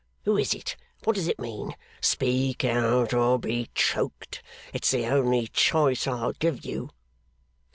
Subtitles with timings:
[0.23, 0.75] Who is it?
[1.03, 1.75] What does it mean!
[2.01, 4.41] Speak out or be choked!
[4.73, 6.89] It's the only choice I'll give you.